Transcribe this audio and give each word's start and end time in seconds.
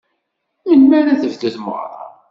Melmi 0.67 0.95
ara 0.99 1.21
tebdu 1.21 1.49
tmeɣra? 1.55 2.03